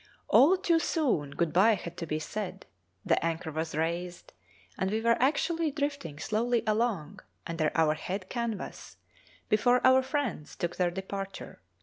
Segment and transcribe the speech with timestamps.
[0.29, 2.65] All too soon good bye had to be said;
[3.05, 4.33] the anchor was raised,
[4.75, 8.97] and we were actually drifting slowly along under our head canvas
[9.47, 11.59] before our friends took their departure.